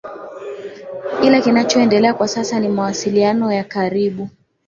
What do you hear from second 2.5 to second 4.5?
ni mawasiliano ya karibu